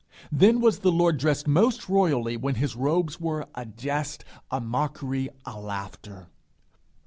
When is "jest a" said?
3.67-4.59